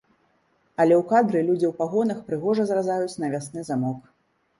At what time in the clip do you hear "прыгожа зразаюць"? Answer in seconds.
2.31-3.19